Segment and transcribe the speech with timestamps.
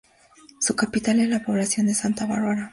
[0.59, 2.69] Su capital es la población de Santa Bárbara.